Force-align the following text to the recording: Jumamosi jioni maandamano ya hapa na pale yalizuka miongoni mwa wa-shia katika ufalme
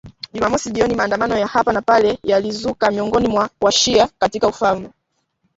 Jumamosi 0.33 0.71
jioni 0.71 0.95
maandamano 0.95 1.37
ya 1.37 1.47
hapa 1.47 1.73
na 1.73 1.81
pale 1.81 2.19
yalizuka 2.23 2.91
miongoni 2.91 3.27
mwa 3.27 3.49
wa-shia 3.61 4.09
katika 4.19 4.47
ufalme 4.47 4.89